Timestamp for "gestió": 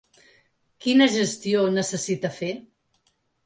1.17-1.63